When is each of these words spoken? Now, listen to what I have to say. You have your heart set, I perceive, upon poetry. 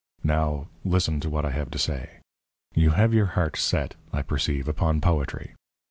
Now, 0.23 0.65
listen 0.83 1.19
to 1.19 1.29
what 1.29 1.45
I 1.45 1.51
have 1.51 1.69
to 1.69 1.77
say. 1.77 2.21
You 2.73 2.89
have 2.89 3.13
your 3.13 3.27
heart 3.37 3.55
set, 3.55 3.93
I 4.11 4.23
perceive, 4.23 4.67
upon 4.67 4.99
poetry. 4.99 5.53